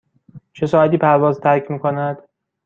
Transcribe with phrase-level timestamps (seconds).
[0.53, 2.17] چه ساعتی پرواز ترک می کند؟